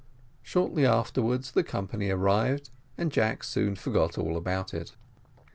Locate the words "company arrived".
1.63-2.71